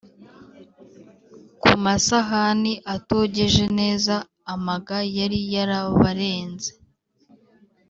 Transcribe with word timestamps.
ku 1.61 1.71
masahani 1.83 2.73
atogeje 2.95 3.65
neza, 3.79 4.15
amaga 4.53 4.97
yari 5.17 5.39
yarabarenze, 5.53 6.71